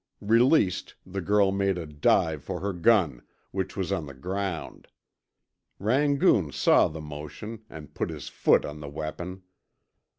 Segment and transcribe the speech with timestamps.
[0.23, 4.87] Released, the girl made a dive for her gun, which was on the ground.
[5.77, 9.43] Rangoon saw the motion, and put his foot on the weapon.